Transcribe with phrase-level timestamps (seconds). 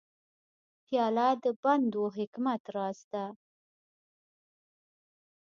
[0.85, 3.25] پیاله د پند و حکمت راز ده.